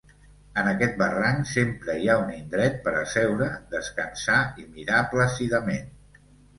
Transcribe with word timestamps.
En 0.61 0.69
aquest 0.69 0.95
barranc 1.01 1.49
sempre 1.51 1.99
hi 2.05 2.09
ha 2.09 2.17
un 2.23 2.33
indret 2.39 2.81
per 2.89 2.95
a 3.05 3.05
seure, 3.15 3.53
descansar 3.77 4.43
i 4.61 4.69
mirar 4.75 5.07
plàcidament. 5.17 5.99